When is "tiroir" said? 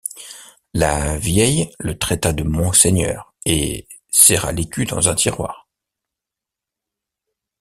5.13-5.67